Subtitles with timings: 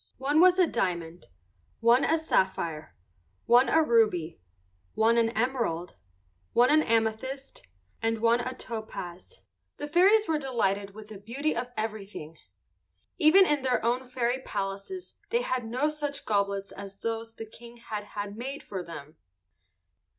[0.17, 1.27] One was a diamond,
[1.79, 2.95] one a sapphire,
[3.45, 4.41] one a ruby,
[4.95, 5.95] one an emerald,
[6.53, 7.61] one an amethyst,
[8.01, 9.41] and one a topaz.
[9.77, 12.39] The fairies were delighted with the beauty of everything.
[13.19, 17.77] Even in their own fairy palaces they had no such goblets as those the King
[17.77, 19.17] had had made for them.